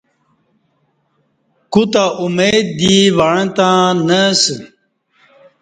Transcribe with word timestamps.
کوتہ 1.73 2.03
امید 2.23 2.65
دی 2.79 2.95
وعݩتہ 3.17 3.69
نہ 4.07 4.19
اسہ 4.31 4.55